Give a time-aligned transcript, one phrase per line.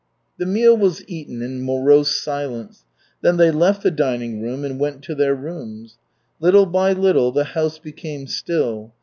[0.39, 2.85] The meal was eaten in morose silence.
[3.21, 5.99] Then they left the dining room and went to their rooms.
[6.39, 8.93] Little by little the house became still.